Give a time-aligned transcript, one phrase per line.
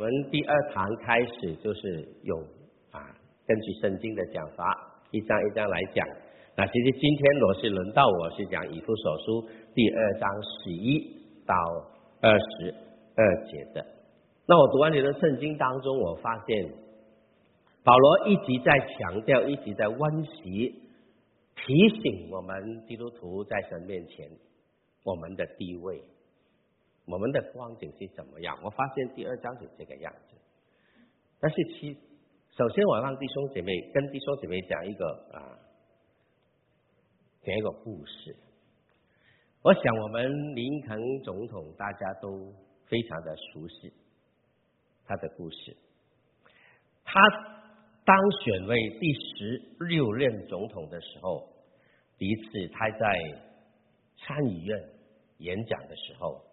[0.00, 2.40] 我们第二堂开始就是用
[2.90, 3.04] 啊，
[3.46, 4.64] 根据圣经的讲法，
[5.10, 6.08] 一章一章来讲。
[6.56, 11.06] 那其实今天我是轮到我是讲以弗所书第二章十一
[11.44, 11.54] 到
[12.22, 12.74] 二十
[13.14, 13.84] 二节的。
[14.46, 16.72] 那我读完你的圣经当中，我发现
[17.84, 20.80] 保罗一直在强调，一直在温习，
[21.56, 24.30] 提醒我们基督徒在神面前
[25.04, 26.02] 我们的地位。
[27.06, 28.56] 我们的光景是怎么样？
[28.62, 30.36] 我发现第二章是这个样子。
[31.40, 31.92] 但是其
[32.56, 35.58] 首先我让弟兄姐妹跟弟兄姐妹讲一个啊，
[37.42, 38.36] 讲一个故事。
[39.62, 42.52] 我想我们林肯总统大家都
[42.86, 43.92] 非常的熟悉
[45.04, 45.76] 他的故事。
[47.02, 47.20] 他
[48.04, 51.48] 当选为第十六任总统的时候，
[52.18, 52.98] 第一次他在
[54.18, 54.90] 参议院
[55.38, 56.49] 演讲的时候。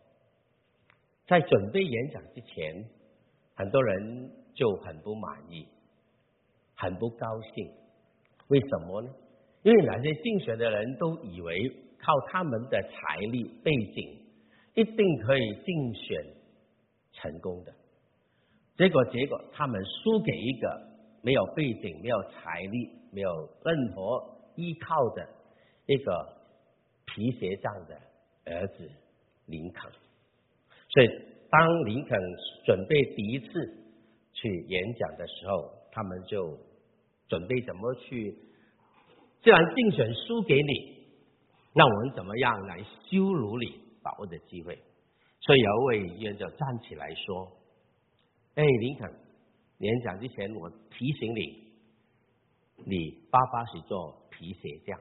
[1.28, 2.86] 在准备演讲之前，
[3.56, 5.68] 很多人就很不满意，
[6.76, 7.70] 很不高兴。
[8.48, 9.14] 为什么呢？
[9.64, 14.22] 因为那些竞选的人都以为靠他们的财力背景，
[14.76, 16.26] 一定可以竞选
[17.12, 17.74] 成功的。
[18.78, 20.82] 结果，结果他们输给一个
[21.22, 24.24] 没有背景、没有财力、没有任何
[24.56, 25.28] 依靠的
[25.88, 26.38] 一个
[27.06, 28.00] 皮鞋匠的
[28.46, 28.90] 儿子
[29.48, 29.92] 林肯。
[30.98, 31.08] 所以，
[31.52, 32.20] 当林肯
[32.66, 33.48] 准备第一次
[34.34, 36.58] 去演讲的时候，他们就
[37.28, 38.36] 准备怎么去。
[39.44, 41.06] 既然竞选输给你，
[41.76, 44.76] 那我们怎么样来羞辱你，把握的机会？
[45.42, 47.52] 所以有一位议员就站起来说
[48.58, 49.08] ：“哎，林肯，
[49.78, 51.68] 演讲之前我提醒你，
[52.88, 55.00] 你爸爸是做皮鞋匠，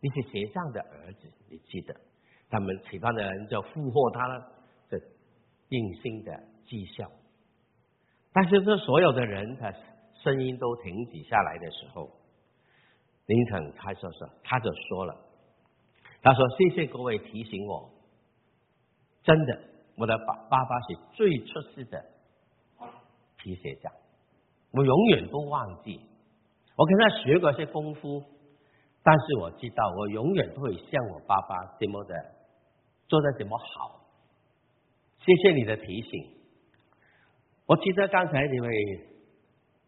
[0.00, 1.92] 你是鞋匠的儿子，你记得？
[2.48, 4.52] 他们其他的人就附和他了。”
[5.70, 7.10] 定性的绩效，
[8.32, 9.74] 但是这所有的人的
[10.22, 12.10] 声音都停止下来的时候，
[13.26, 15.16] 林肯他说说，他就说了，
[16.22, 17.88] 他说谢谢各位提醒我，
[19.22, 19.60] 真的，
[19.96, 22.04] 我的爸爸爸是最出色的
[23.36, 23.92] 皮鞋匠，
[24.72, 26.00] 我永远不忘记，
[26.76, 28.24] 我跟他学过些功夫，
[29.04, 32.14] 但是我知道我永远不会像我爸爸这么的
[33.06, 33.99] 做的这么好。
[35.30, 36.10] 谢谢你的提醒。
[37.66, 38.68] 我记得刚才这位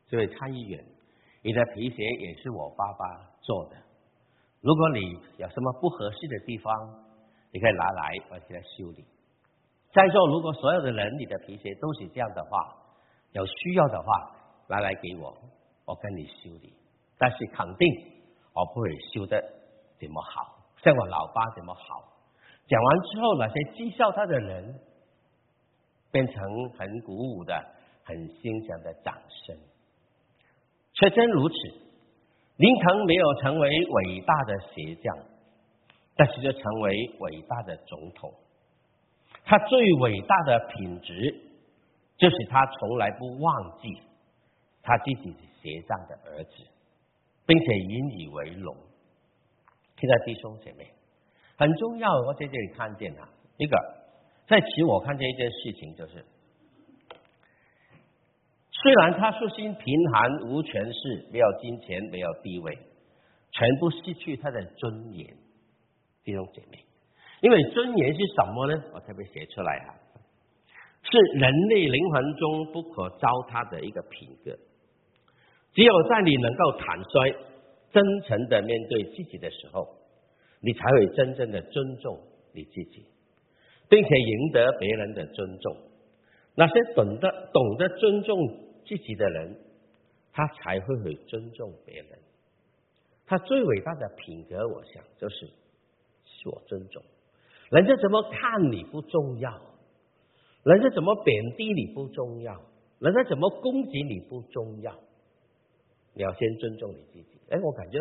[0.06, 0.84] 这位参议员，
[1.42, 3.76] 你的皮鞋也是我爸爸做的。
[4.60, 5.00] 如果你
[5.38, 6.72] 有什么不合适的地方，
[7.50, 9.04] 你可以拿来，我给他修理。
[9.92, 12.76] 在座，如果所有的人你的皮鞋都是这样的话，
[13.32, 14.06] 有需要的话
[14.68, 15.36] 拿来给我，
[15.86, 16.72] 我跟你修理。
[17.18, 17.88] 但是肯定
[18.54, 19.42] 我不会修的
[19.98, 21.82] 怎么好，像我老爸怎么好。
[22.68, 24.80] 讲完之后，那些讥笑他的人。
[26.12, 27.52] 变成很鼓舞的、
[28.04, 29.14] 很欣赏的掌
[29.46, 29.56] 声。
[30.92, 31.54] 确真如此，
[32.58, 35.18] 林肯没有成为伟大的鞋匠，
[36.14, 38.32] 但是就成为伟大的总统。
[39.44, 41.34] 他最伟大的品质，
[42.18, 43.88] 就是他从来不忘记
[44.82, 46.52] 他自己是鞋匠的儿子，
[47.46, 48.76] 并且引以为荣。
[49.98, 50.86] 现在弟兄姐妹，
[51.56, 54.01] 很重要，我在这里看见啊，一个。
[54.52, 56.22] 在其我看见一件事情，就是
[58.70, 62.78] 虽然他说心贫寒无权势，没有金钱，没有地位，
[63.50, 65.26] 全部失去他的尊严，
[66.22, 66.84] 弟兄姐妹，
[67.40, 68.82] 因为尊严是什么呢？
[68.92, 69.96] 我特别写出来啊，
[71.02, 74.54] 是人类灵魂中不可糟蹋的一个品格。
[75.72, 77.34] 只有在你能够坦率、
[77.90, 79.88] 真诚的面对自己的时候，
[80.60, 82.20] 你才会真正的尊重
[82.52, 83.06] 你自己。
[83.92, 85.76] 并且赢得别人的尊重，
[86.54, 88.38] 那些懂得懂得尊重
[88.86, 89.54] 自己的人，
[90.32, 92.06] 他才会会尊重别人。
[93.26, 95.46] 他最伟大的品格，我想就是
[96.46, 97.02] 我尊重。
[97.70, 99.60] 人家怎么看你不重要，
[100.64, 102.62] 人家怎么贬低你不重要，
[102.98, 104.98] 人家怎么攻击你不重要，
[106.14, 107.38] 你要先尊重你自己。
[107.50, 107.98] 哎，我感觉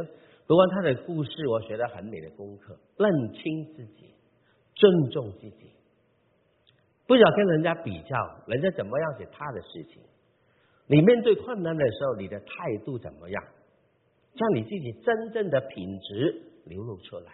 [0.47, 4.15] 读完他的故事，我学到很美的功课：认清自己，
[4.75, 5.69] 尊重自己。
[7.11, 8.17] 不要跟人家比较，
[8.47, 10.01] 人家怎么样是他的事情。
[10.87, 13.43] 你面对困难的时候，你的态度怎么样？
[14.33, 17.33] 将你自己真正的品质流露出来。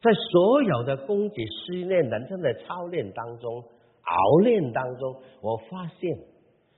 [0.00, 3.60] 在所有的攻击、失恋、人生的操练当中、
[4.04, 6.16] 熬练当中，我发现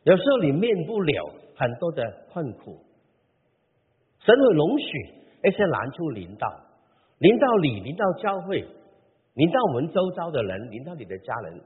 [0.05, 2.79] 有时候你面不了很多的困苦，
[4.19, 4.87] 神会容许
[5.45, 6.49] 一些难处临到，
[7.19, 8.65] 临到你，临到教会，
[9.35, 11.61] 临到我们周遭的人，临到你的家人。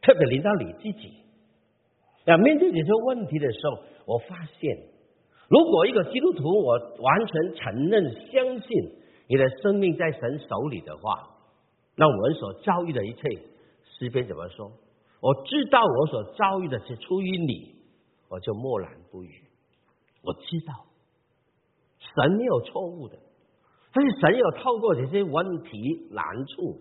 [0.00, 1.12] 特别临到你自己，
[2.24, 4.78] 那面对这些问题的时候，我发现，
[5.48, 8.68] 如果一个基督徒我完全承认、相信
[9.28, 11.36] 你的生命在神手里的话，
[11.96, 13.22] 那我们所遭遇的一切，
[13.98, 14.70] 诗篇怎么说？
[15.20, 17.74] 我知道我所遭遇的是出于你，
[18.28, 19.30] 我就默然不语。
[20.22, 20.84] 我知道
[21.98, 23.18] 神没有错误的，
[23.92, 26.80] 但是神有透过这些问题难处，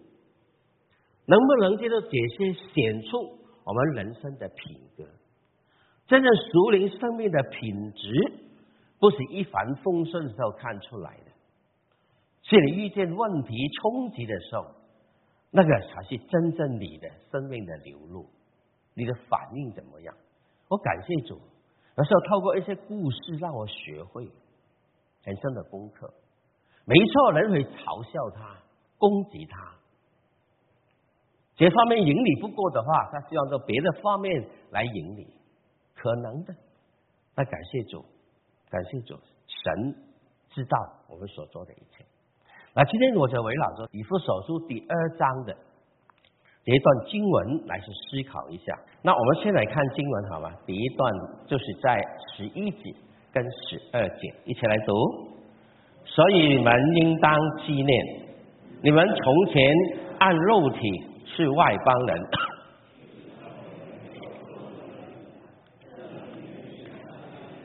[1.28, 5.04] 能不能接着这些显出我们人生的品格？
[6.08, 8.34] 真正熟灵生命的品质，
[8.98, 11.32] 不是一帆风顺时候看出来的，
[12.44, 14.66] 是你遇见问题冲击的时候，
[15.52, 18.26] 那个才是真正你的生命的流露。
[18.94, 20.16] 你的反应怎么样？
[20.70, 21.36] 我感谢主，
[21.98, 24.24] 有时候透过一些故事让我学会
[25.24, 26.12] 人生的功课。
[26.86, 28.58] 没错，人会嘲笑他、
[28.98, 29.77] 攻击他，
[31.58, 35.28] 这方面赢你不过的话，他希望到别的方面来赢你。
[35.96, 36.54] 可能的，
[37.36, 38.06] 那感谢主，
[38.70, 39.16] 感谢主，
[39.48, 39.96] 神
[40.52, 40.78] 知道
[41.10, 42.06] 我们所做的一切。
[42.76, 45.58] 那今天我就围绕着以弗所书第二章的
[46.64, 48.78] 这一段经文来去思考一下。
[49.02, 50.54] 那我们先来看经文好吗？
[50.68, 51.12] 第一段
[51.48, 52.00] 就是在
[52.36, 52.94] 十一节
[53.34, 54.94] 跟十二节，一起来读。
[56.06, 58.06] 所以你们应当纪念，
[58.84, 59.74] 你们从前
[60.20, 60.80] 按肉体
[61.36, 62.20] 是外邦人。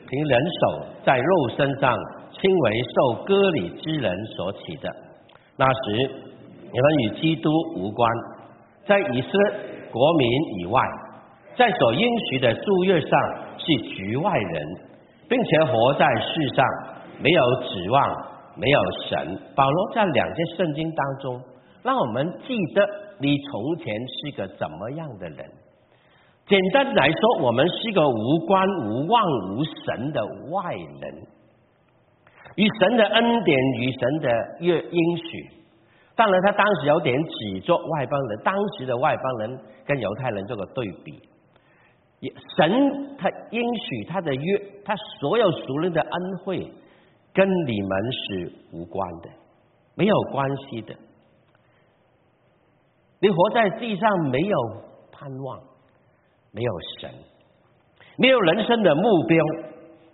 [0.09, 1.97] 凭人手在肉身上
[2.31, 4.87] 轻为受割礼之人所起的，
[5.57, 5.73] 那时
[6.71, 8.11] 你们与基督无关，
[8.85, 9.59] 在以色列
[9.91, 10.29] 国民
[10.59, 10.81] 以外，
[11.55, 13.09] 在所应许的祝约上
[13.57, 14.67] 是局外人，
[15.29, 16.65] 并且活在世上
[17.19, 18.25] 没有指望，
[18.57, 19.39] 没有神。
[19.55, 21.41] 保罗在两节圣经当中，
[21.81, 22.87] 让我们记得
[23.19, 25.45] 你从前是个怎么样的人。
[26.45, 29.23] 简单来说，我们是个无关无望
[29.55, 30.21] 无神的
[30.51, 31.27] 外人，
[32.55, 34.29] 与神的恩典与神的
[34.59, 35.23] 约应许。
[36.15, 41.19] 当然，他当时有点只做外邦人，当时的外邦人跟犹太人做个对比。
[42.55, 46.71] 神他应许他的约，他所有属灵的恩惠，
[47.33, 49.29] 跟你们是无关的，
[49.95, 50.93] 没有关系的。
[53.23, 54.57] 你活在地上没有
[55.13, 55.57] 盼望。
[56.55, 57.09] 没有神，
[58.15, 59.43] 没有人生的目标，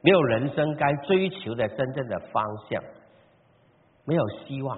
[0.02, 2.82] 没有人生该追求的真正的方向，
[4.06, 4.78] 没有希望。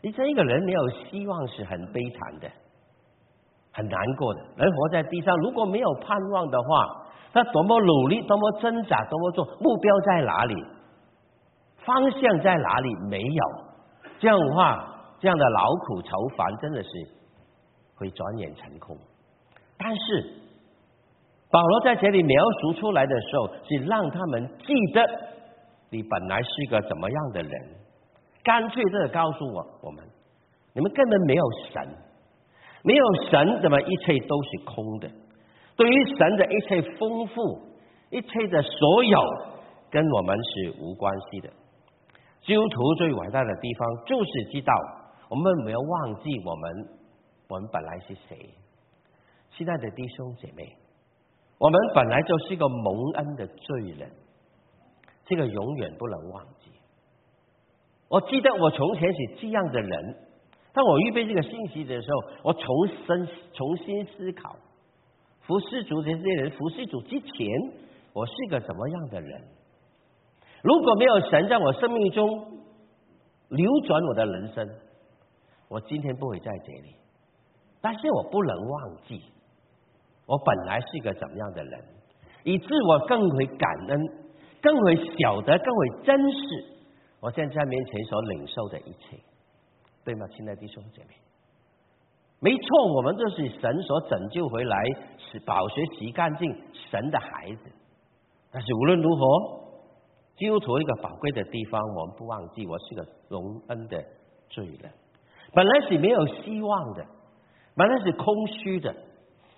[0.00, 2.48] 你这一个人没有希望是很悲惨的，
[3.74, 4.40] 很难过的。
[4.56, 10.54] 人活在地上，如果没有盼望的话，他多么努力，多么挣扎，多么做，目标在哪里？
[11.84, 12.94] 方向在哪里？
[13.10, 13.44] 没有。
[14.18, 16.88] 这样的话，这样的劳苦愁烦，真的是
[18.02, 18.98] 会转眼成空。
[19.78, 20.42] 但是。
[21.52, 25.04] 保罗在这里描述出来的时候，是让他们记得
[25.90, 27.50] 你本来是一个怎么样的人，
[28.42, 30.02] 干脆的告诉我我们，
[30.72, 31.88] 你们根本没有神，
[32.82, 35.10] 没有神，怎么一切都是空的？
[35.76, 37.60] 对于神的一切丰富，
[38.08, 39.20] 一切的所有，
[39.90, 41.50] 跟我们是无关系的。
[42.40, 44.72] 基督徒最伟大的地方，就是知道
[45.28, 46.88] 我们没有忘记我们，
[47.52, 48.48] 我们本来是谁。
[49.54, 50.74] 亲爱的弟兄姐妹。
[51.58, 54.10] 我们本来就是一个蒙恩的罪人，
[55.26, 56.70] 这个永远不能忘记。
[58.08, 60.16] 我记得我从前是这样的人，
[60.72, 64.56] 当我预备这个信息的时候，我重新重新思考，
[65.42, 67.48] 服侍主这些人，服侍主之前，
[68.14, 69.42] 我是个怎么样的人？
[70.62, 72.28] 如果没有神在我生命中
[73.50, 74.68] 扭转我的人生，
[75.68, 76.96] 我今天不会在这里。
[77.82, 79.20] 但是我不能忘记。
[80.24, 81.84] 我本来是一个怎么样的人，
[82.44, 84.00] 以致我更会感恩，
[84.62, 86.38] 更会晓得，更会珍视
[87.20, 89.18] 我现在面前所领受的一切，
[90.04, 91.08] 对吗，亲爱的弟兄姐妹？
[92.38, 94.76] 没错，我们都是神所拯救回来，
[95.18, 96.52] 是保学习干净
[96.90, 97.70] 神的孩子。
[98.50, 99.24] 但是无论如何，
[100.36, 104.02] 基督徒一个宝贵的地方，我们不忘记，我是个荣恩的
[104.48, 104.92] 罪人，
[105.52, 107.06] 本来是没有希望的，
[107.74, 108.94] 本来是空虚的。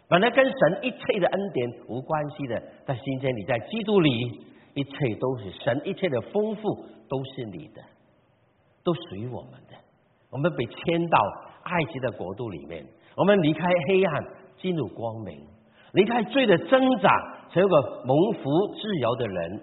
[0.06, 4.10] 本来跟神一切的恩典无关系的，但今天你在基督里，
[4.74, 6.62] 一切都是神，一切的丰富
[7.08, 7.82] 都是你的，
[8.84, 9.74] 都属于我们的。
[10.30, 11.18] 我们被迁到
[11.62, 12.84] 埃及的国度里面，
[13.16, 14.24] 我们离开黑暗，
[14.58, 15.40] 进入光明，
[15.94, 17.08] 离开罪的挣扎，
[17.50, 19.60] 成为一个蒙福自由的人，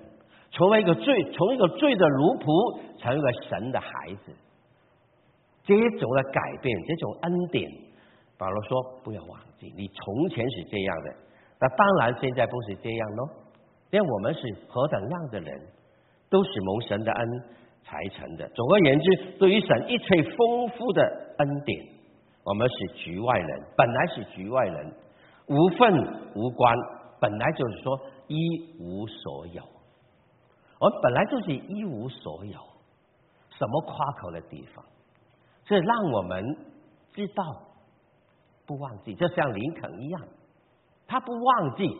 [0.50, 3.89] 成为一个罪，从一个罪的奴仆，成为一个神的孩
[4.25, 4.34] 子。
[5.63, 7.72] 这种的改变，这种恩典。
[8.41, 11.13] 保罗说：“不要忘记，你从前是这样的，
[11.60, 13.29] 那当然现在不是这样喽，
[13.91, 15.62] 因为我们是何等样的人，
[16.27, 17.27] 都是蒙神的恩
[17.83, 18.50] 才成的。
[18.50, 21.03] 总而言之，对于神一切丰富的
[21.38, 21.86] 恩典，
[22.43, 24.91] 我们是局外人，本来是局外人，
[25.45, 25.93] 无份
[26.33, 26.75] 无关，
[27.19, 28.36] 本来就是说一
[28.79, 29.62] 无所有。
[30.79, 32.60] 我本来就是一无所有，
[33.51, 34.83] 什么夸口的地方？
[35.63, 36.43] 这让我们
[37.13, 37.43] 知道，
[38.65, 40.22] 不忘记，就像林肯一样，
[41.08, 41.98] 他不忘记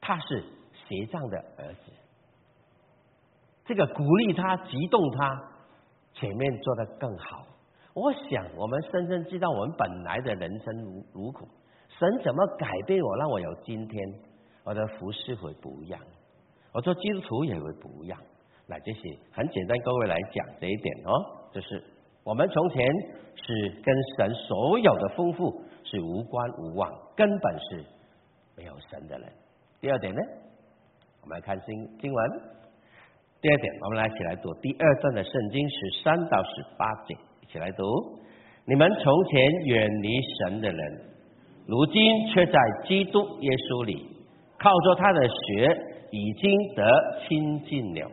[0.00, 0.44] 他是
[0.88, 1.92] 鞋匠的儿子，
[3.64, 5.42] 这个鼓励他、激动他，
[6.12, 7.46] 前面做得更好。
[7.94, 11.48] 我想，我们深深知道，我们本来的人生如如苦，
[11.98, 14.14] 神怎么改变我，让我有今天？
[14.64, 16.00] 我的服饰会不一样。
[16.72, 18.20] 我做基督徒也会不一样，
[18.66, 19.00] 那这些
[19.32, 21.12] 很简单，各位来讲这一点哦，
[21.52, 21.82] 就是
[22.22, 22.84] 我们从前
[23.36, 27.84] 是跟神所有的丰富是无关无望，根本是
[28.56, 29.32] 没有神的人。
[29.80, 30.20] 第二点呢，
[31.22, 32.30] 我们来看经经文。
[33.40, 37.84] 第二点，我们来一起来读第二段的圣经，十三到十八节，一起来读。
[38.64, 41.00] 你们从前远离神的人，
[41.66, 44.08] 如今却在基督耶稣里，
[44.58, 45.92] 靠着他的血。
[46.12, 46.88] 已经得
[47.28, 48.10] 亲近了，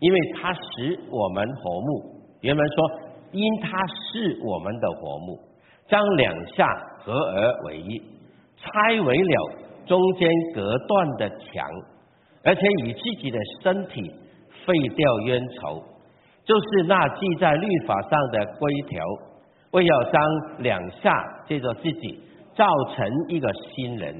[0.00, 2.20] 因为他使我们和睦。
[2.40, 2.90] 原文说，
[3.30, 5.38] 因他是我们的和睦，
[5.86, 6.66] 将两下
[7.02, 8.00] 合而为一，
[8.56, 9.52] 拆为了
[9.86, 11.66] 中间隔断的墙，
[12.44, 14.02] 而且以自己的身体
[14.64, 15.82] 废掉冤仇，
[16.44, 19.04] 就是那记在律法上的规条，
[19.72, 20.22] 为要将
[20.58, 21.12] 两下
[21.46, 22.20] 借着自己
[22.54, 24.14] 造成一个新人，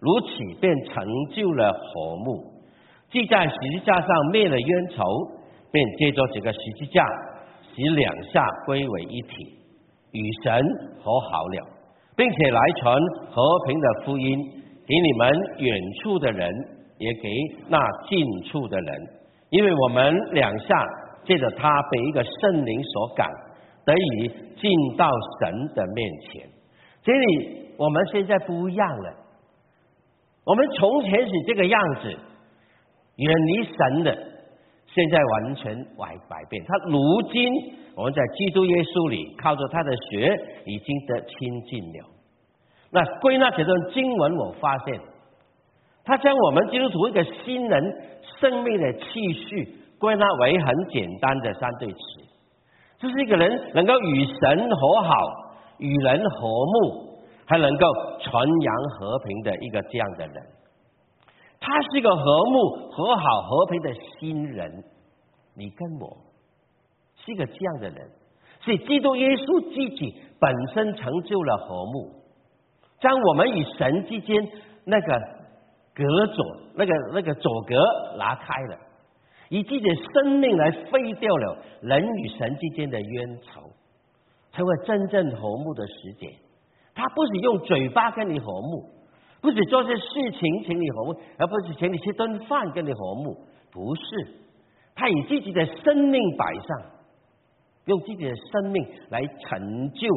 [0.00, 2.52] 如此便成就了和睦。
[3.10, 5.04] 既在十字架上灭了冤仇，
[5.70, 7.06] 便借着这个十字架，
[7.62, 9.58] 使两下归为一体，
[10.12, 10.60] 与神
[11.00, 11.66] 和好了，
[12.16, 12.94] 并且来传
[13.30, 14.38] 和平的福音
[14.86, 16.50] 给你们远处的人，
[16.98, 17.28] 也给
[17.68, 17.78] 那
[18.08, 19.02] 近处的人，
[19.50, 20.86] 因为我们两下
[21.24, 23.28] 借着他被一个圣灵所感，
[23.84, 26.48] 得以进到神的面前。
[27.02, 29.14] 这里我们现在不一样了，
[30.44, 32.16] 我们从前是这个样子。
[33.16, 34.18] 远离神的，
[34.94, 36.62] 现在完全改改变。
[36.64, 36.98] 他如
[37.32, 37.52] 今
[37.96, 40.30] 我们在基督耶稣里，靠着他的血
[40.66, 42.06] 已经得亲近了。
[42.90, 45.00] 那归纳这段经文，我发现
[46.04, 47.82] 他将我们基督徒一个新人
[48.38, 51.98] 生命的气序归纳为很简单的三对词，
[52.98, 55.14] 就是一个人能够与神和好、
[55.78, 57.86] 与人和睦，还能够
[58.20, 60.36] 传扬和平的一个这样的人。
[61.66, 64.84] 他是一个和睦、和好、和平的新人，
[65.56, 66.14] 你跟我
[67.16, 68.10] 是一个这样的人，
[68.60, 72.12] 所以基督耶稣自己本身成就了和睦，
[73.00, 74.46] 将我们与神之间
[74.84, 75.06] 那个
[75.94, 76.42] 隔阻、
[76.74, 77.74] 那个那个阻隔
[78.18, 78.78] 拿开了，
[79.48, 83.62] 以自己的生命来废掉了人与神之间的冤仇，
[84.52, 86.30] 成为真正和睦的时节。
[86.94, 88.90] 他不是用嘴巴跟你和睦。
[89.44, 93.36] 不是做些事情请你和睦，而不是请你吃顿饭跟你和睦，
[93.70, 94.02] 不是。
[94.94, 96.90] 他以自己的生命摆上，
[97.84, 100.08] 用自己的生命来成就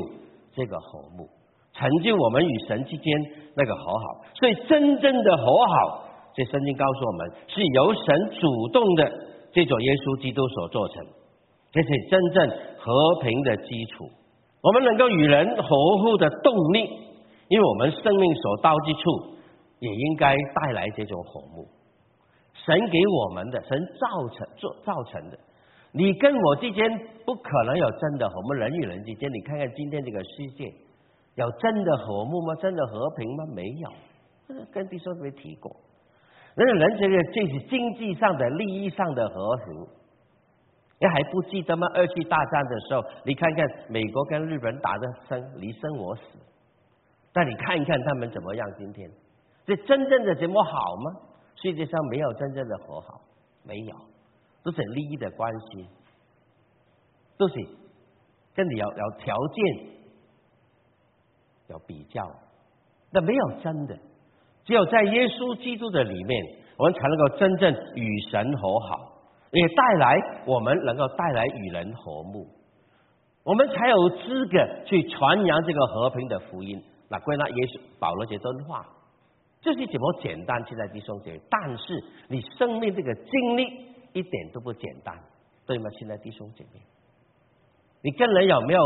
[0.55, 1.27] 这个和睦，
[1.73, 3.05] 成就我们与神之间
[3.53, 4.23] 那个和好。
[4.39, 9.11] 所以真正的和好，这圣经告诉我们，是由神主动的
[9.51, 11.05] 这种耶稣基督所做成，
[11.73, 14.05] 这是真正和平的基础。
[14.63, 17.06] 我们能够与人和睦的动力。
[17.49, 19.37] 因为我们生命所到之处，
[19.79, 21.67] 也应该带来这种和睦。
[22.53, 25.37] 神给我们的，神造成做造成的。
[25.93, 26.89] 你跟我之间
[27.25, 30.71] 不可能有真的和睦，人与人之间，你看看今天这个世界，
[31.35, 32.53] 有真的和睦吗？
[32.55, 33.45] 真的和平吗？
[33.55, 33.89] 没有。
[34.73, 35.75] 跟弟兄没提过。
[36.55, 39.87] 人与人之间这是经济上的、利益上的和平，
[40.99, 41.87] 你还不记得吗？
[41.93, 46.21] 二次大战的时候，你看看美国跟日本打的生你生我死。
[47.37, 48.67] 那你看一看他们怎么样？
[48.79, 49.07] 今天
[49.63, 51.21] 这真正的怎么好吗？
[51.53, 53.21] 世界上没有真正的和好，
[53.63, 53.95] 没有，
[54.63, 55.87] 都是利益的关系，
[57.37, 57.53] 都是
[58.55, 59.85] 跟你要要条件
[61.67, 62.27] 要比较，
[63.11, 63.95] 那没有真的，
[64.65, 66.43] 只有在耶稣基督的里面，
[66.75, 72.47] 我们才能够真正与神和好，也带来我们能够带来与人和睦，
[73.43, 76.83] 我们才有资格去传扬这个和平的福音。
[77.09, 78.85] 那归纳耶稣保罗这段话，
[79.61, 80.65] 这是怎么简单？
[80.67, 83.63] 现在弟兄姐妹，但是你生命这个经历
[84.13, 85.17] 一点都不简单，
[85.65, 85.89] 对吗？
[85.97, 86.81] 现在弟兄姐妹，
[88.01, 88.81] 你跟人有没有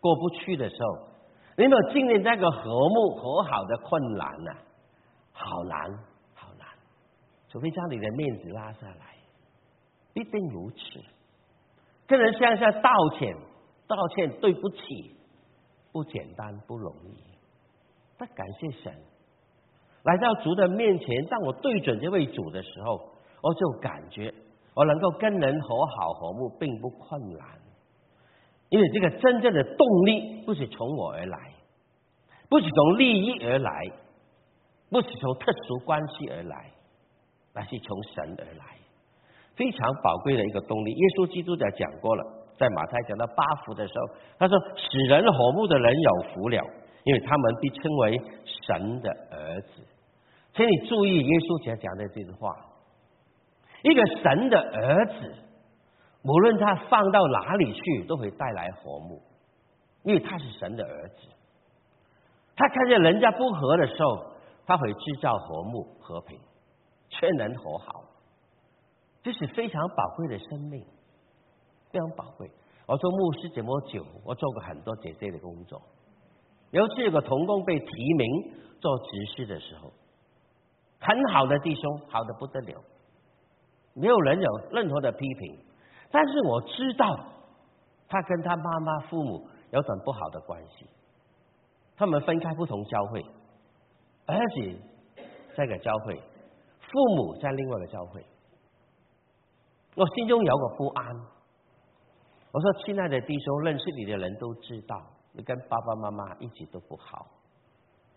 [0.00, 1.08] 过不去的时候？
[1.56, 4.52] 你有没有经历那个和睦和好的困难呢？
[5.32, 5.78] 好难，
[6.34, 6.66] 好难，
[7.50, 9.16] 除非将你的面子拉下来，
[10.14, 10.78] 必定如此。
[12.06, 13.36] 跟人向下道歉，
[13.86, 15.16] 道歉对不起，
[15.92, 17.14] 不简单，不容易。
[18.18, 18.92] 但感谢神，
[20.04, 23.10] 来到主的面前，当我对准这位主的时候，
[23.42, 24.32] 我就感觉
[24.74, 27.46] 我能够跟人和好和睦，并不困难，
[28.70, 31.38] 因为这个真正的动力不是从我而来，
[32.48, 33.70] 不是从利益而来，
[34.88, 36.72] 不是从特殊关系而来，
[37.54, 38.64] 而是从神而来。
[39.54, 40.90] 非常宝贵的一个动力。
[40.92, 46.62] 耶稣基督在讲过了，在马太讲到八福的时候，他说：“使人和睦的人有福了，
[47.04, 49.68] 因为他们被称为神的儿子。”
[50.54, 52.54] 请你注意耶稣讲讲的这句话：
[53.82, 55.34] 一个神的儿子，
[56.22, 59.22] 无论他放到哪里去，都会带来和睦，
[60.04, 61.16] 因为他是神的儿子。
[62.54, 64.26] 他看见人家不和的时候，
[64.66, 66.38] 他会制造和睦和平，
[67.08, 68.04] 劝人和好。
[69.22, 70.84] 这是非常宝贵的生命，
[71.92, 72.50] 非常宝贵。
[72.86, 75.80] 我做牧师这么久，我做过很多姐姐的工作。
[76.70, 79.92] 尤其有个童工被提名做执事的时候，
[80.98, 82.82] 很好的弟兄，好的不得了，
[83.94, 85.58] 没有人有任何的批评。
[86.10, 87.06] 但是我知道，
[88.08, 90.86] 他跟他妈妈、父母有很不好的关系。
[91.96, 93.22] 他们分开不同教会，
[94.26, 94.80] 儿子
[95.54, 96.16] 在个教会，
[96.80, 98.24] 父母在另外一个教会。
[99.94, 101.06] 我心中有个不安。
[102.52, 107.26] 我说：“亲爱的弟兄，认识你的人都知道，你跟爸爸妈妈一起都不好，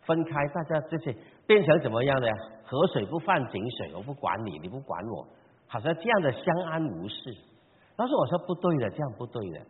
[0.02, 1.16] 分开，大家这些
[1.48, 2.30] 变成怎么样的？
[2.66, 5.26] 河水不犯井水，我不管你，你不管我，
[5.68, 7.16] 好像这样的相安无事。
[7.96, 9.66] 但是我说不对的，这样不对的。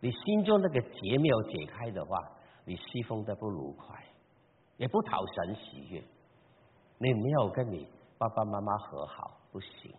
[0.00, 2.16] 你心中那个结没有解开的话，
[2.64, 4.02] 你西风的不如快，
[4.78, 6.02] 也不讨神喜悦。
[6.96, 7.86] 你没有跟你
[8.16, 9.92] 爸爸妈妈和好，不行。”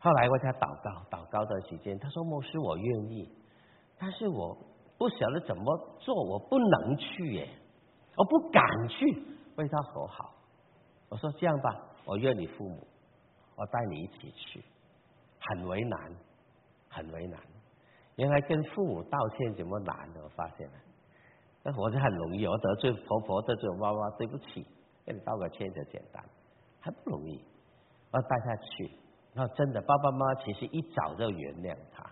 [0.00, 3.28] 后来为他祷告，祷告的时间，他说：“牧师，我愿意，
[3.98, 4.56] 但是我
[4.96, 7.48] 不晓得怎么做，我不能去耶，
[8.16, 9.22] 我不敢去
[9.56, 10.34] 为他和好。”
[11.10, 12.86] 我说：“这样吧，我约你父母，
[13.56, 14.62] 我带你一起去。”
[15.40, 16.12] 很为难，
[16.88, 17.40] 很为难。
[18.16, 20.22] 原来跟父母道歉怎么难的？
[20.22, 20.74] 我发现了，
[21.62, 24.66] 那活着很容易，我得罪婆婆，得罪妈妈，对不起，
[25.06, 26.22] 跟你道个歉就简单，
[26.80, 27.42] 还不容易。
[28.12, 28.90] 我带他去。
[29.38, 32.04] 那真的，爸爸妈妈其实一早就原谅他，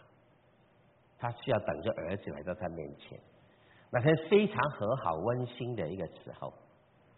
[1.18, 3.20] 他需要等着儿子来到他面前，
[3.90, 6.54] 那天非常和好温馨的一个时候，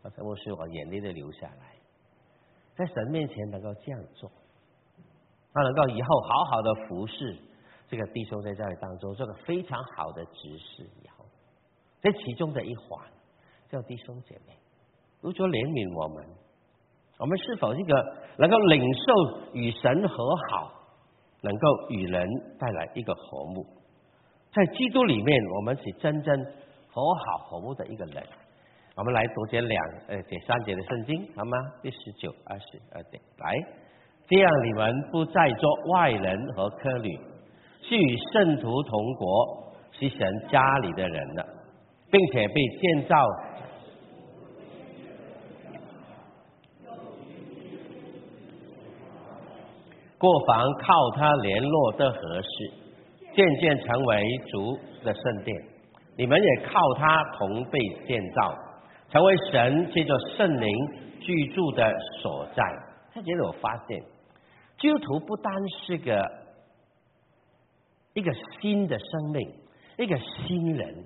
[0.03, 1.77] 那陈牧师，我眼泪都流下来，
[2.75, 4.33] 在神面前能够这样做，
[5.53, 7.37] 他能够以后好好的服侍
[7.87, 11.27] 这个弟兄在这里当中做个非常好的执事，以后。
[12.01, 13.07] 这其中的一环，
[13.69, 14.57] 叫弟兄姐妹，
[15.21, 16.48] 如果怜悯我们。
[17.19, 20.73] 我们是否一个能够领受与神和好，
[21.43, 22.25] 能够与人
[22.61, 23.67] 带来一个和睦？
[24.53, 26.45] 在基督里面，我们是真正
[26.89, 28.23] 和好和睦的一个人。
[28.95, 31.59] 我们来读这两呃这三节的圣经，好吗？
[31.83, 33.55] 第十九、二十二节，来，
[34.29, 37.19] 这样你们不再做外人和客旅，
[37.83, 41.45] 是与圣徒同国，是神家里的人了，
[42.13, 43.17] 并且被建造。
[50.19, 52.49] 过房靠他联络的合适，
[53.35, 55.57] 渐渐成为主的圣殿。
[56.17, 58.53] 你们也靠他同被建造，
[59.11, 60.71] 成为神借着圣灵
[61.21, 62.63] 居住的所在。
[63.15, 64.03] 他觉得我发现，
[64.79, 65.55] 基督徒不单
[65.87, 66.29] 是个
[68.15, 69.49] 一个新的生命，
[69.99, 71.05] 一个新人。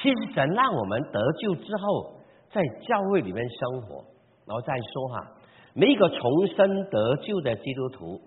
[0.00, 2.14] 其实神让我们得救之后，
[2.50, 4.02] 在教会里面生活，
[4.46, 5.34] 然后再说哈。
[5.74, 8.20] 每一个重生得救的基督徒，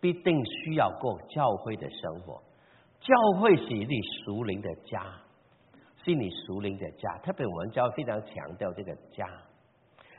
[0.00, 2.40] 必定需要过教会的生活。
[3.00, 5.02] 教会是你属灵的家，
[6.04, 7.18] 是你属灵的家。
[7.24, 9.26] 特别我们教非常强调这个家，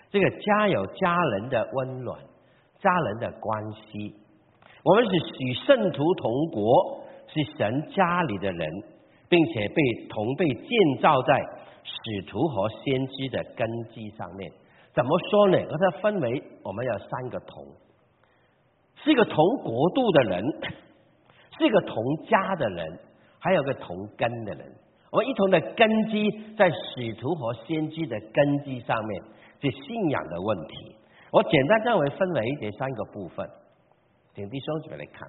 [0.10, 2.20] 这个家有家人的温暖，
[2.80, 4.16] 家人的关系。
[4.84, 8.70] 我们是与圣徒同国，是神家里的人，
[9.30, 10.68] 并且被同被建
[11.02, 11.40] 造在
[11.84, 14.52] 使徒和先知的根基上面。
[14.94, 15.58] 怎么说呢？
[15.72, 17.66] 把它分为我们有三个同，
[19.04, 20.44] 是一个同国度的人，
[21.58, 21.96] 是一个同
[22.30, 23.00] 家的人，
[23.40, 24.72] 还有个同根的人。
[25.12, 29.24] 我们一同的根基在使徒和先知的根基上面，
[29.62, 30.96] 是信仰的问题。
[31.32, 33.50] 我简单认为分为这三个部分，
[34.36, 35.28] 请弟兄姊妹来看。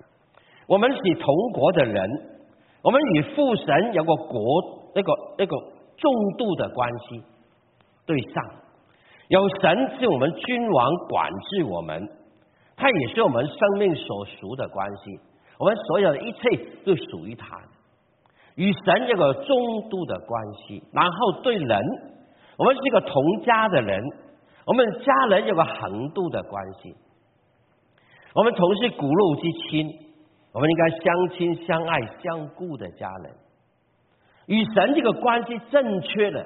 [0.66, 2.10] 我们是同国的人，
[2.82, 4.40] 我们与父神有个国，
[4.94, 5.56] 一个一个
[5.96, 7.24] 重度的关系
[8.04, 8.63] 对上。
[9.28, 12.08] 有神是我们君王管制我们，
[12.76, 15.18] 他也是我们生命所属的关系。
[15.58, 16.40] 我们所有的一切
[16.84, 17.58] 都属于他，
[18.56, 20.82] 与神有个中度的关系。
[20.92, 21.80] 然后对人，
[22.58, 24.02] 我们是一个同家的人，
[24.66, 26.94] 我们家人有个横度的关系。
[28.34, 29.88] 我们同是骨肉之亲，
[30.52, 33.32] 我们应该相亲相爱相顾的家人。
[34.46, 36.44] 与神这个关系正确的，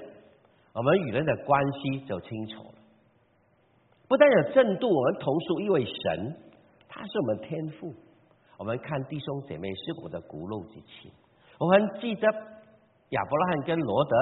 [0.72, 2.74] 我们与人的关系就清楚了。
[4.06, 6.36] 不但有正度，我们同属一位神，
[6.88, 7.94] 他是我们天父。
[8.56, 11.12] 我们看弟兄姐妹是我的骨肉之亲。
[11.58, 12.28] 我们记得
[13.10, 14.16] 亚伯拉罕跟罗德，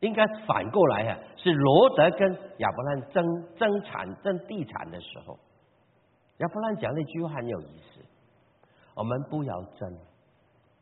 [0.00, 3.24] 应该反过来啊，是罗德跟亚伯拉罕争
[3.56, 5.38] 争产争地产的时候，
[6.38, 8.00] 亚伯拉罕讲那句话很有意思：
[8.94, 9.98] 我们不要争，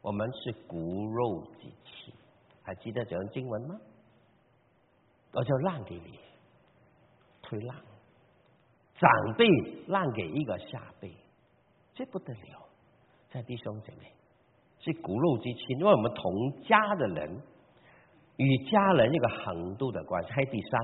[0.01, 2.15] 我们是骨肉之亲。
[2.63, 3.75] 还记得这段经文吗？
[5.35, 6.19] 我就让给你，
[7.43, 7.75] 推让，
[8.97, 9.47] 长辈
[9.89, 11.13] 让给一个下辈。
[11.95, 12.69] 这不得了，
[13.31, 14.13] 在弟兄姐妹
[14.81, 17.43] 是骨肉之亲，因为我们同家的人
[18.37, 20.31] 与家人一个横度的关系。
[20.31, 20.81] 还有第三，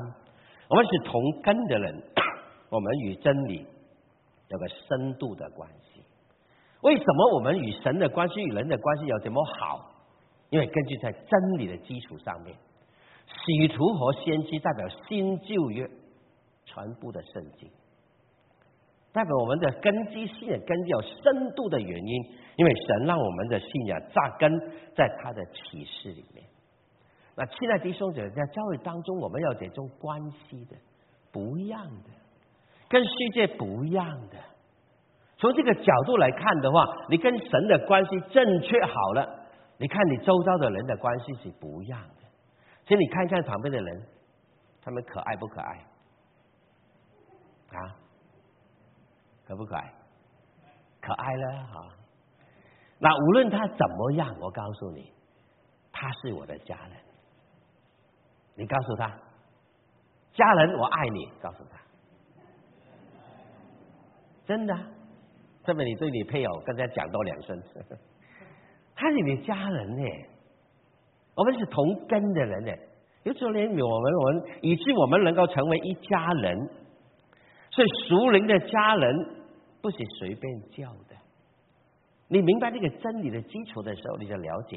[0.69, 2.03] 我们是同根的人，
[2.71, 3.67] 我们与真理
[4.49, 6.03] 有个深度的关系。
[6.83, 9.93] 为什么我们与神的关系与人的关系有这么好？
[10.49, 12.57] 因为根据在真理的基础上面，
[13.31, 15.89] 使徒和先知代表新旧约
[16.65, 17.71] 全部的圣经。
[19.13, 22.25] 代表我们的根基信仰根基有深度的原因，
[22.57, 24.59] 因为神让我们的信仰扎根
[24.95, 26.47] 在他的启示里面。
[27.35, 30.77] 那亲爱的弟兄姐妹，在教会当中，我们要这种关系的，
[31.33, 32.11] 不一样的，
[32.89, 34.37] 跟世界不一样的。
[35.39, 39.27] 从这个角度来看的话，你跟神的关系正确好了，
[39.79, 42.20] 你看你周遭的人的关系是不一样的。
[42.91, 44.03] 请你看一看旁边的人，
[44.83, 45.79] 他们可爱不可爱？
[47.79, 47.95] 啊？
[49.47, 49.95] 可不可爱？
[51.01, 51.89] 可爱了哈。
[52.99, 55.13] 那无论他怎么样，我告诉你，
[55.93, 56.97] 他是我的家人。
[58.57, 59.07] 你告诉他，
[60.33, 61.79] 家人我爱你，告诉他，
[64.47, 64.77] 真的。
[65.63, 67.63] 这么你对你配偶刚才讲多两声，
[68.97, 70.30] 他是你的家人呢。
[71.41, 72.73] 我们是同根的人呢。
[73.23, 76.69] 有时候连我们，我们以致我们能够成为一家人，
[77.71, 79.41] 所以熟龄的家人。
[79.83, 81.17] 不是随便叫的。
[82.29, 84.77] 你明白这个真理的基础的时候，你就了解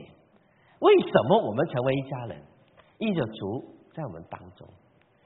[0.79, 2.41] 为什么我们成为一家人。
[2.99, 4.65] 一种族在我们当中，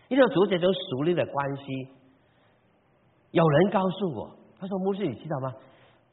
[0.08, 1.64] 一种族这种熟练的关系。
[3.30, 5.54] 有人告诉我，他说：“牧师，你知道吗？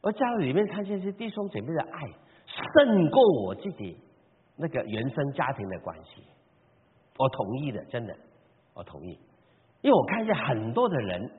[0.03, 2.01] 我家里面看见是弟兄姐妹的爱，
[2.45, 3.97] 胜过我自己
[4.57, 6.23] 那个原生家庭的关系。”
[7.17, 8.13] 我同意的，真的，
[8.73, 9.17] 我同意，
[9.81, 11.31] 因为我看见很多的人，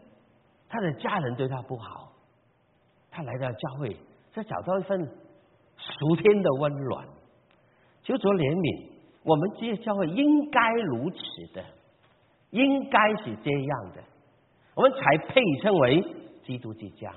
[0.68, 2.12] 他的家人对他不好。
[3.10, 3.96] 他来到教会，
[4.32, 7.06] 再找到一份属天的温暖，
[8.02, 8.90] 求主怜悯。
[9.22, 11.18] 我们这些教会应该如此
[11.52, 11.64] 的，
[12.50, 14.02] 应该是这样的，
[14.74, 16.02] 我们才配称为
[16.44, 17.12] 基督之家，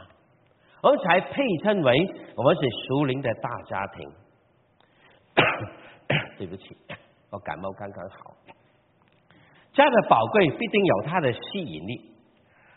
[0.81, 4.09] 我们才配称为我们是属灵的大家庭。
[6.37, 6.75] 对不起，
[7.31, 8.35] 我感冒刚刚好。
[9.73, 12.15] 家的宝贵必定有它的吸引力。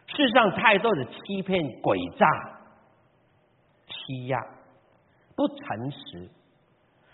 [0.07, 2.27] 世上太多的欺骗诡诈。
[3.89, 4.39] 欺压、
[5.37, 6.31] 不诚实，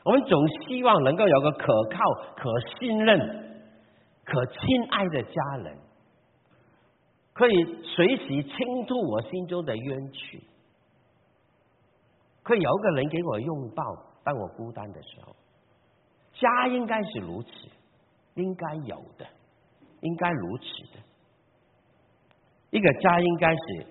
[0.05, 1.99] 我们总希望能够有个可靠、
[2.37, 3.19] 可信任、
[4.25, 5.77] 可亲爱的家人，
[7.35, 10.43] 可以随时倾吐我心中的冤屈，
[12.43, 13.83] 可以有个人给我拥抱，
[14.25, 15.35] 当我孤单的时候。
[16.41, 17.51] 家应该是如此，
[18.35, 19.27] 应该有的，
[20.01, 21.01] 应该如此的。
[22.71, 23.87] 一个家应该是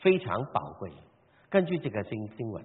[0.00, 0.90] 非常宝贵。
[1.50, 2.64] 根据这个新新闻，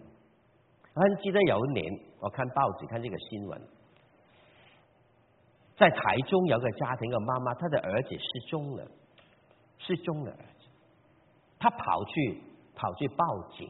[0.94, 3.62] 我记得有一年，我看报纸看这个新闻，
[5.78, 8.88] 在台中有个家庭的妈妈，她的儿子失踪了，
[9.78, 10.70] 失踪的儿子，
[11.60, 12.42] 他跑去
[12.76, 13.26] 跑去报
[13.58, 13.70] 警，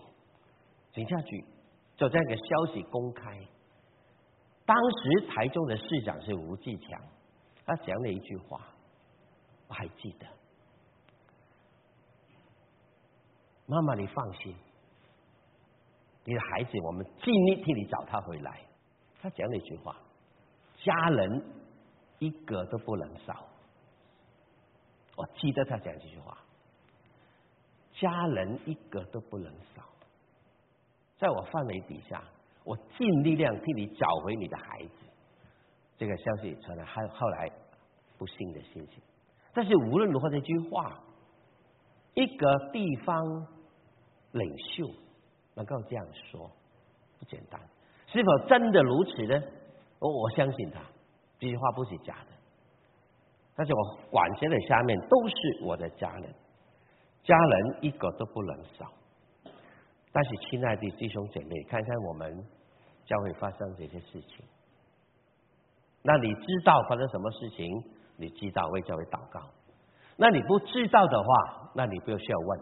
[0.93, 1.43] 警察局
[1.97, 3.39] 就这个消息公开。
[4.69, 7.01] 当时台中的市长是吴继强，
[7.65, 8.61] 他讲了一句话，
[9.67, 10.27] 我还记得，
[13.65, 14.55] 妈妈你放心。
[16.23, 18.61] 你的孩子，我们尽力替你找他回来。
[19.19, 19.97] 他讲了一句话
[20.85, 21.43] ：“家人
[22.19, 23.47] 一个都不能少。”
[25.17, 26.37] 我记得他讲这句话
[27.99, 29.83] ：“家人一个都不能少。”
[31.17, 32.23] 在我范围底下，
[32.69, 34.91] 我尽力量替你找回你的孩子。
[35.97, 37.51] 这个消息传来，后后来
[38.15, 39.01] 不幸的信息。
[39.51, 41.01] 但是无论如何，这句话，
[42.13, 43.25] 一个地方
[44.33, 44.85] 领袖
[45.55, 46.47] 能够这样说，
[47.17, 47.59] 不简单。
[48.05, 49.41] 是否真的如此呢？
[49.97, 50.79] 我我相信他，
[51.39, 52.37] 这句话不是假的。
[53.55, 56.35] 但是我管辖的下面都是我的家人，
[57.23, 58.93] 家人一个都不能少。
[60.11, 62.45] 但是，亲爱的弟兄姐妹，看看我们
[63.09, 64.45] 将会发生这些事情。
[66.03, 67.65] 那你知道发生什么事情？
[68.17, 69.41] 你知道为教会祷告。
[70.15, 72.59] 那你不知道的话，那你不需要问，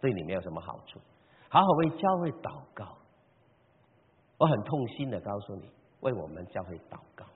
[0.00, 0.98] 对你没有什么好处。
[1.50, 2.96] 好好为教会祷告。
[4.38, 5.70] 我很痛心的告诉你，
[6.00, 7.26] 为我们教会祷告。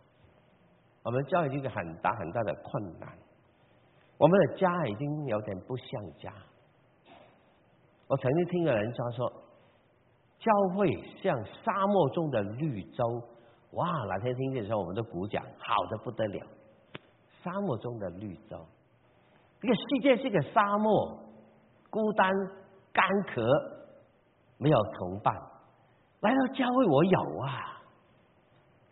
[1.04, 3.08] 我们教会一个很大很大的困难，
[4.16, 5.86] 我们的家已经有点不像
[6.18, 6.32] 家。
[8.08, 9.32] 我曾经听有人家说，
[10.38, 10.88] 教会
[11.22, 13.04] 像沙漠中的绿洲，
[13.72, 13.86] 哇！
[14.06, 16.46] 哪天听见的时候，我们都鼓掌，好的不得了。
[17.42, 18.56] 沙漠中的绿洲，
[19.60, 21.18] 这个世界是个沙漠，
[21.90, 22.32] 孤单、
[22.92, 23.42] 干渴，
[24.58, 25.34] 没有同伴。
[26.20, 27.82] 来到教会，我有啊，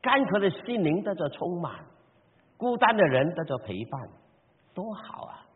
[0.01, 1.85] 干渴的心灵得着充满，
[2.57, 4.01] 孤单的人得着陪伴，
[4.75, 5.47] 多好啊！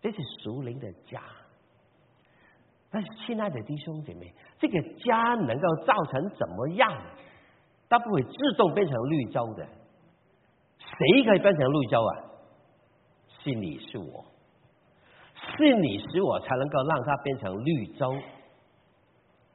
[0.00, 1.20] 这是属灵的家。
[2.90, 6.90] 但是，亲爱的弟兄姐妹，这个家能够造成怎么样？
[7.88, 9.64] 它不会自动变成绿洲的。
[10.78, 12.12] 谁可以变成绿洲啊？
[13.38, 14.24] 是你是我，
[15.34, 18.12] 是你是我才能够让它变成绿洲。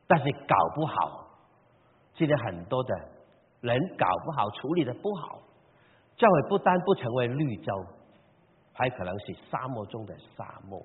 [0.08, 1.28] 但是搞不好，
[2.14, 2.96] 现在很多的
[3.62, 5.42] 人搞不好，处理的不好，
[6.16, 7.74] 教会不单不成为绿洲，
[8.74, 10.82] 还可能是沙漠中的沙漠，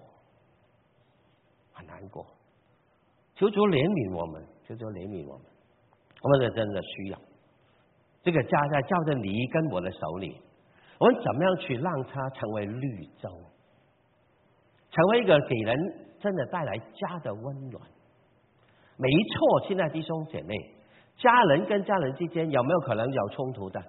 [1.72, 2.26] 很难过。
[3.40, 5.46] 求主怜悯我们，求主怜悯我们，
[6.20, 7.16] 我们是真的需要
[8.20, 10.37] 这个家在照着你跟我的手里，
[11.00, 13.33] 我们怎么样去让它成为绿洲，
[14.92, 15.72] 成为一个给人
[16.20, 17.81] 真的带来家的温暖？
[18.98, 20.55] 没错，亲爱的弟兄姐妹，
[21.16, 23.81] 家人跟家人之间有没有可能有冲突的？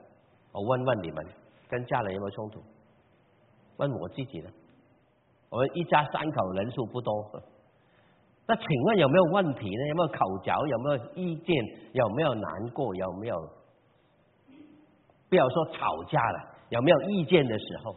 [0.53, 1.27] 我问问你们，
[1.67, 2.63] 跟家人有没有冲突？
[3.75, 4.49] 问我自己的，
[5.49, 7.11] 我们一家三口人数不多。
[8.51, 9.87] 那请问有没有问题呢？
[9.87, 10.53] 有没有口角？
[10.67, 11.55] 有没有意见？
[11.93, 12.93] 有没有难过？
[12.93, 13.37] 有没有
[15.29, 16.39] 不要说吵架了？
[16.67, 17.95] 有没有意见的时候？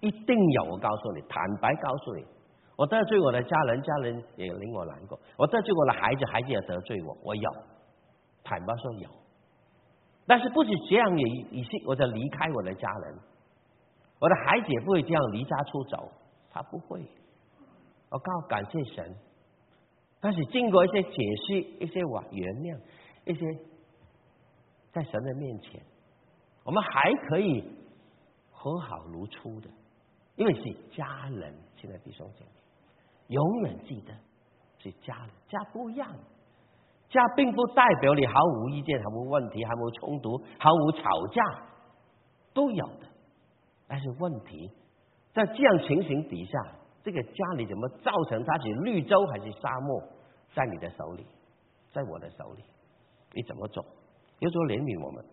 [0.00, 0.64] 一定有！
[0.64, 2.24] 我告诉你，坦白告诉你，
[2.74, 7.16] 我得罪我的家人，家人也令我难过；我得罪我的孩子，孩子也得罪我。
[7.22, 7.50] 我有，
[8.42, 9.08] 坦白说有。
[10.26, 13.14] 但是不是这样也也是我就离开我的家人，
[14.18, 16.10] 我的孩子也不会这样离家出走，
[16.50, 17.00] 他不会。
[18.10, 19.14] 我告感谢神。
[20.24, 22.78] 但是经过一些解释，一些我原谅，
[23.24, 23.44] 一些
[24.92, 25.82] 在神的面前，
[26.62, 27.60] 我们还可以
[28.52, 29.68] 和好如初的，
[30.36, 30.62] 因为是
[30.96, 31.52] 家人。
[31.74, 32.50] 现在弟兄姐妹，
[33.34, 34.14] 永远记得
[34.78, 36.08] 是家人，家不一样，
[37.08, 41.42] 家并不代表你毫无意见、毫无问题、毫无冲突、毫无吵架，
[42.54, 43.08] 都有的。
[43.88, 44.70] 但是问题
[45.32, 46.76] 在这样情形底下。
[47.04, 50.00] 这个家里怎么造成它是绿洲还是沙漠？
[50.54, 51.26] 在你的手里，
[51.92, 52.62] 在我的手里，
[53.32, 53.84] 你怎么做？
[54.40, 55.24] 有时候怜悯我们，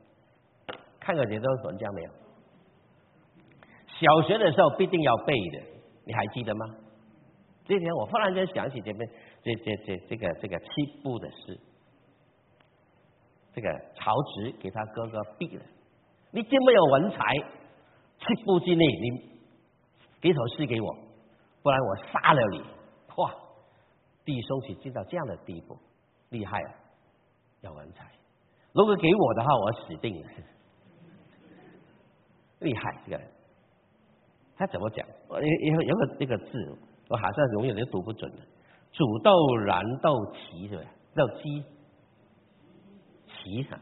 [1.00, 2.12] 看看你都文章没有？
[4.00, 5.64] 小学的时候必定要背的，
[6.06, 6.66] 你还记得吗？
[7.66, 9.10] 这天我忽然间想起这边
[9.44, 10.66] 这这这这个这个七
[11.04, 11.60] 步的事，
[13.54, 15.64] 这个曹植给他哥哥毙了。
[16.32, 17.18] 你这么有文采，
[18.20, 19.40] 七步之内你
[20.22, 20.96] 给首诗给我。
[21.62, 22.64] 不然我杀了你！
[23.18, 23.36] 哇，
[24.30, 25.76] 弟兄起进到这样的地步，
[26.30, 26.70] 厉害啊，
[27.62, 28.06] 有文采。
[28.74, 30.28] 如果给我的话，我死定了。
[32.62, 33.20] 厉害这个，
[34.56, 35.04] 他怎么讲？
[35.30, 36.78] 我有有有个这个字，
[37.10, 38.38] 我好像永远都读不准的。
[38.92, 39.32] 煮豆
[39.66, 40.84] 燃豆萁，是吧？
[41.16, 41.64] 豆萁，
[43.28, 43.80] 萁哈，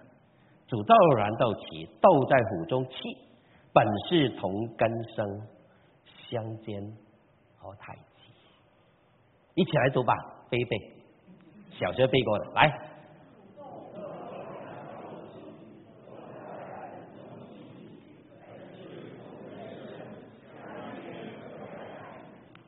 [0.68, 2.96] 煮豆燃豆萁，豆在釜中泣，
[3.74, 5.48] 本是同根生，
[6.30, 6.82] 相煎
[7.58, 7.76] 何。
[7.76, 8.32] 太急，
[9.58, 10.14] 一起来读吧，
[10.52, 10.78] 背一背，
[11.72, 12.72] 小学背过的，来。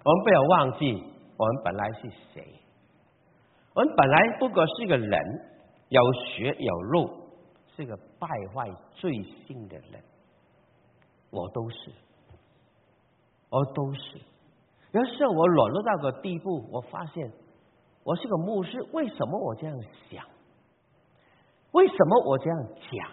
[0.03, 0.91] 我们不要忘记，
[1.37, 2.43] 我们本来是谁？
[3.75, 5.21] 我们本来不过是个人，
[5.89, 7.07] 有血有肉，
[7.75, 9.13] 是个败坏罪
[9.45, 10.03] 性的人。
[11.29, 11.91] 我都是，
[13.51, 14.19] 我都是。
[14.91, 17.31] 有时候我软弱到个地步，我发现
[18.03, 19.75] 我是个牧师，为什么我这样
[20.09, 20.25] 想？
[21.71, 22.59] 为什么我这样
[22.91, 23.11] 讲？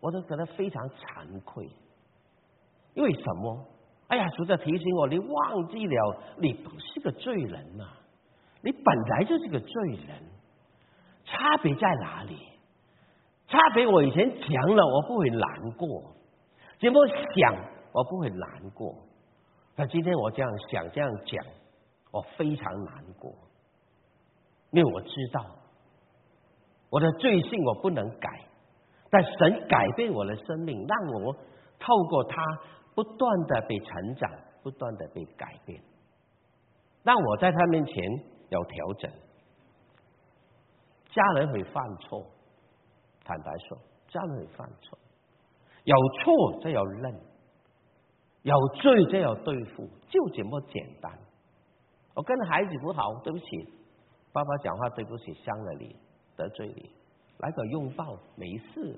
[0.00, 1.66] 我都觉得非常惭愧。
[2.96, 3.66] 为什么？
[4.08, 7.86] 哎呀，主在提醒我，你忘记了，你不是个罪人嘛？
[8.62, 10.22] 你本来就是个罪人，
[11.24, 12.38] 差别在哪里？
[13.48, 15.40] 差别我以前讲了，我不会难
[15.76, 16.02] 过；
[16.78, 17.54] 怎么想，
[17.92, 18.94] 我不会难过。
[19.76, 21.46] 但今天我这样想，这样讲，
[22.10, 23.30] 我非常难过，
[24.70, 25.44] 因为我知道
[26.88, 28.28] 我的罪性我不能改，
[29.10, 31.34] 但神改变我的生命，让我
[31.78, 32.42] 透过他
[32.94, 34.30] 不断的被成长，
[34.62, 35.82] 不断的被改变，
[37.02, 37.94] 让我在他面前
[38.48, 39.12] 有调整。
[41.12, 42.24] 家人会犯错，
[43.24, 44.98] 坦白说，家人会犯错，
[45.84, 47.25] 有错就要认。
[48.46, 51.12] 有罪就要对付，就这么简单。
[52.14, 53.44] 我跟孩子不好，对不起，
[54.32, 55.96] 爸爸讲话对不起，伤了你，
[56.36, 56.88] 得罪你，
[57.38, 58.96] 来个拥抱，没事。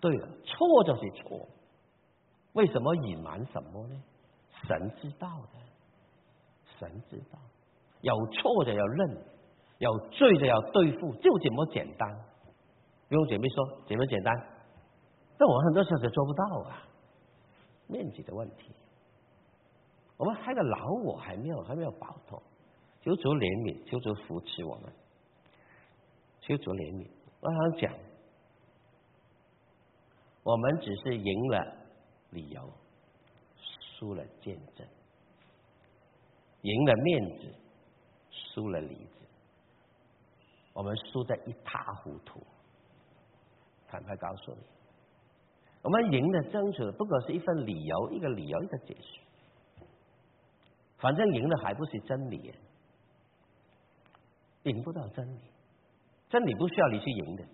[0.00, 1.46] 对了，错就是错，
[2.54, 4.02] 为什么隐瞒什么呢？
[4.66, 5.58] 神知道的，
[6.78, 7.38] 神知道，
[8.00, 9.24] 有错就要认，
[9.76, 12.08] 有罪就要对付，就这么简单。
[13.10, 14.34] 用姐妹说，这么简单，
[15.36, 16.87] 但我很多时候做不到啊。
[17.88, 18.72] 面积的问题，
[20.16, 22.42] 我们还个老我还没有还没有保脱，
[23.02, 24.92] 求主怜悯，求主扶持我们，
[26.42, 27.10] 求主怜悯。
[27.40, 27.98] 我想讲，
[30.42, 31.76] 我们只是赢了
[32.30, 32.72] 理由，
[33.56, 34.86] 输了见证，
[36.62, 37.54] 赢了面子，
[38.30, 39.26] 输了里子，
[40.74, 42.40] 我们输得一塌糊涂。
[43.86, 44.77] 坦白告诉你。
[45.82, 49.20] 我们赢的争取的不过是一份理由，一个理由，一个解释。
[50.98, 52.52] 反正赢的还不是真理，
[54.64, 55.40] 赢不到真理，
[56.28, 57.44] 真理不需要你去赢的。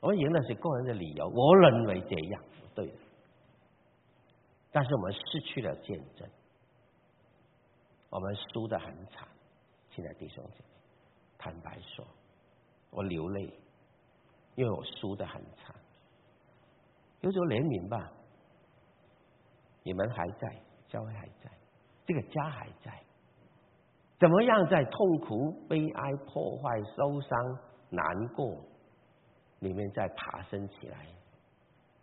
[0.00, 2.44] 我们赢的是个人的理由，我认为这样
[2.74, 2.94] 对。
[4.70, 6.28] 但是我们失去了见证，
[8.08, 9.28] 我们输的很惨。
[9.90, 10.64] 亲爱的弟兄姐妹，
[11.36, 12.06] 坦白说，
[12.90, 13.52] 我流泪，
[14.54, 15.74] 因为我输的很惨。
[17.22, 18.12] 有所怜悯吧，
[19.82, 21.50] 你们还在，教会还在，
[22.04, 23.02] 这个家还在，
[24.18, 27.58] 怎么样在痛苦、悲哀、破坏、受伤、
[27.90, 28.04] 难
[28.34, 28.62] 过
[29.60, 31.06] 里面再爬升起来？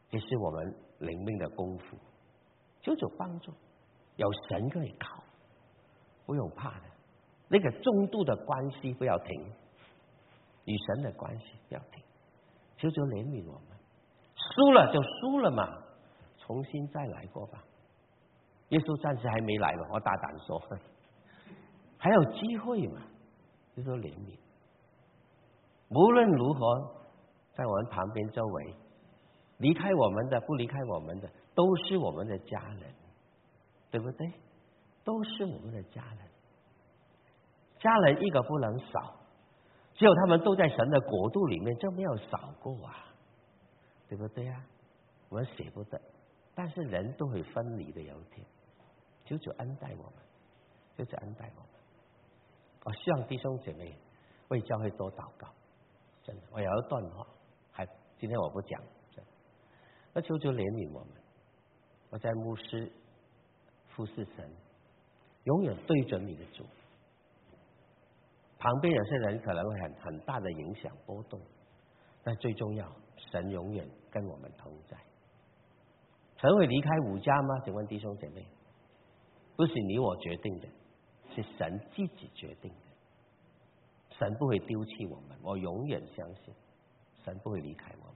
[0.09, 1.97] 这是我们灵命的功夫，
[2.81, 3.53] 求主帮助，
[4.15, 5.23] 有神可以靠，
[6.25, 6.85] 不用怕的。
[7.49, 9.53] 那个中度的关系不要停，
[10.65, 12.03] 与神的关系不要停，
[12.77, 13.78] 求求怜悯我们。
[14.55, 15.67] 输了就输了嘛，
[16.37, 17.63] 重新再来过吧。
[18.69, 20.61] 耶稣暂时还没来嘛，我大胆说，
[21.97, 23.01] 还有机会嘛。
[23.75, 24.37] 就说怜悯，
[25.89, 26.95] 无论如何，
[27.53, 28.75] 在我们旁边周围，
[29.57, 32.93] 离开我们的不离开我们的，都是我们的家人，
[33.89, 34.33] 对不对？
[35.05, 36.17] 都是我们的家人，
[37.79, 39.15] 家人一个不能少，
[39.93, 43.05] 只有他们都在神的国度里面，就没有少过啊。
[44.09, 44.65] 对不对呀？
[45.29, 46.01] 我们舍不得，
[46.55, 48.43] 但是人都会分离的，有一天，
[49.23, 50.13] 求主恩待我们，
[50.97, 51.69] 求主恩待我们。
[52.83, 53.95] 我希望弟兄姐妹
[54.47, 55.47] 为教会多祷告，
[56.23, 56.41] 真的。
[56.51, 57.27] 我有一段话，
[57.71, 57.85] 还
[58.17, 59.31] 今天我不讲，真的。
[60.13, 61.13] 那求主怜悯我们。
[62.09, 62.91] 我在牧师
[63.89, 64.51] 服侍神，
[65.43, 66.65] 永远对准你的主。
[68.57, 71.39] 旁边有些人可能会很很大的影响波动，
[72.23, 72.91] 但最重要。
[73.31, 74.97] 神永远跟我们同在。
[76.37, 77.59] 神会离开五家吗？
[77.65, 78.45] 请问弟兄姐妹，
[79.55, 80.67] 不是你我决定的，
[81.35, 84.17] 是神自己决定的。
[84.17, 86.53] 神不会丢弃我们，我永远相信，
[87.23, 88.15] 神不会离开我们。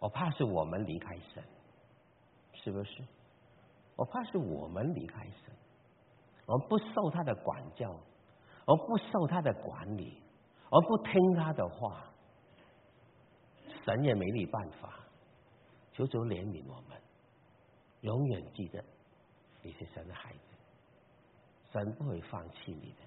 [0.00, 1.42] 我怕是我们离开神，
[2.52, 3.02] 是不是？
[3.96, 5.54] 我怕是我们离开神，
[6.46, 7.90] 我们不受他的管教，
[8.64, 10.22] 我不受他的管理，
[10.70, 12.04] 我不听他的话。
[13.88, 15.00] 神也没你办法，
[15.94, 17.00] 求求怜悯我们，
[18.02, 18.84] 永远记得
[19.62, 20.38] 你是神的孩子，
[21.72, 22.98] 神不会放弃你的，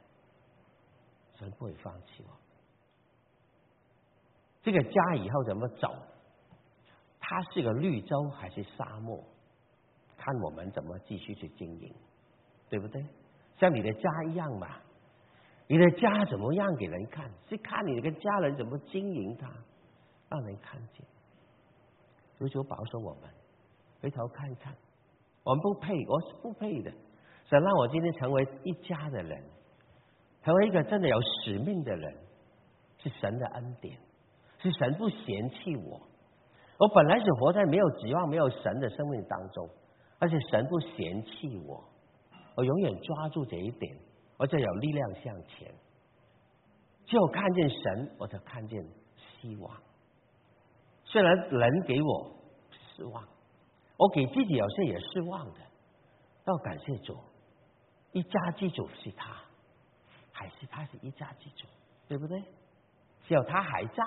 [1.37, 2.35] 神不会放弃我。
[4.63, 5.87] 这个家以后怎么走？
[7.19, 9.23] 它是个绿洲还是沙漠？
[10.17, 11.95] 看我们怎么继续去经营，
[12.71, 13.05] 对不对？
[13.59, 14.81] 像你的家一样嘛，
[15.67, 17.31] 你的家怎么样给人看？
[17.47, 19.47] 是看你的家人怎么经营它。
[20.31, 21.05] 让人看见，
[22.39, 23.29] 求求保守我们，
[24.01, 24.73] 回头看一看，
[25.43, 26.89] 我们不配，我是不配的。
[27.49, 29.43] 想让我今天成为一家的人，
[30.41, 32.17] 成为一个真的有使命的人，
[32.99, 33.99] 是神的恩典，
[34.59, 36.01] 是神不嫌弃我。
[36.79, 39.69] 我本来是活在没有指望、没有神的生命当中，
[40.17, 41.83] 而且神不嫌弃我，
[42.55, 43.93] 我永远抓住这一点，
[44.37, 45.69] 我就有力量向前。
[47.05, 48.81] 只有看见神，我才看见
[49.19, 49.75] 希望。
[51.11, 52.31] 虽然人给我
[52.95, 53.27] 失望，
[53.97, 55.59] 我给自己有些也失望的，
[56.45, 57.19] 要感谢主，
[58.13, 59.35] 一家之主是他，
[60.31, 61.67] 还是他是一家之主，
[62.07, 62.41] 对不对？
[63.27, 64.03] 只要他还在，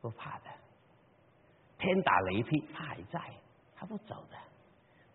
[0.00, 0.44] 不怕的。
[1.76, 3.20] 天打雷劈，他还在，
[3.74, 4.36] 他不走的。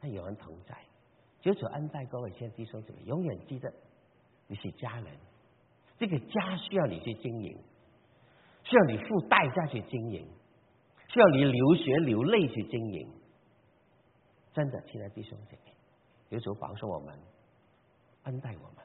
[0.01, 0.77] 他有人同在，
[1.39, 3.73] 求主恩待各位先弟兄姊妹，永远记得
[4.47, 5.17] 你是家人。
[5.97, 7.57] 这个家需要你去经营，
[8.63, 10.27] 需要你付代价去经营，
[11.07, 13.09] 需要你流血流泪去经营。
[14.53, 15.73] 真的，亲爱的弟兄姐妹，
[16.29, 17.19] 求主帮助我们，
[18.23, 18.82] 恩待我们。